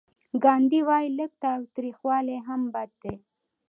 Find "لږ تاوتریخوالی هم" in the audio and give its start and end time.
1.19-2.61